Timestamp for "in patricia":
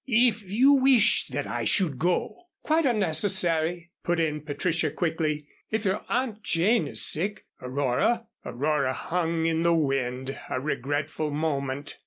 4.19-4.89